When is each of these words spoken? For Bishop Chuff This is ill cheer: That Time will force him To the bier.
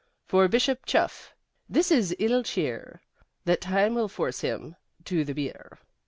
For 0.25 0.47
Bishop 0.47 0.87
Chuff 0.87 1.35
This 1.69 1.91
is 1.91 2.15
ill 2.17 2.41
cheer: 2.41 3.01
That 3.45 3.61
Time 3.61 3.93
will 3.93 4.07
force 4.07 4.39
him 4.41 4.75
To 5.05 5.23
the 5.23 5.33
bier. 5.33 5.77